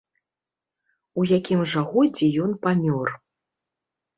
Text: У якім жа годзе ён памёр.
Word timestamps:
У 1.21 1.27
якім 1.37 1.61
жа 1.73 1.81
годзе 1.91 2.27
ён 2.45 2.51
памёр. 2.65 3.07